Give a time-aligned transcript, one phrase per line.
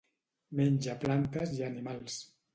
[0.59, 2.19] Menja plantes i animals.